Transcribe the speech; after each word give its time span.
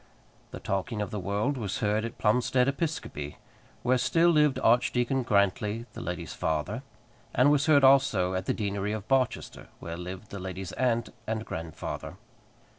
The 0.49 0.59
talking 0.59 0.99
of 0.99 1.11
the 1.11 1.19
world 1.19 1.57
was 1.57 1.77
heard 1.77 2.03
at 2.05 2.17
Plumstead 2.17 2.67
Episcopi, 2.67 3.35
where 3.83 3.99
still 3.99 4.29
lived 4.31 4.57
Archdeacon 4.63 5.21
Grantly, 5.21 5.85
the 5.93 6.01
lady's 6.01 6.33
father; 6.33 6.81
and 7.35 7.51
was 7.51 7.67
heard 7.67 7.83
also 7.83 8.33
at 8.33 8.47
the 8.47 8.53
deanery 8.55 8.93
of 8.93 9.07
Barchester, 9.07 9.67
where 9.79 9.97
lived 9.97 10.31
the 10.31 10.39
lady's 10.39 10.71
aunt 10.71 11.09
and 11.27 11.45
grandfather. 11.45 12.15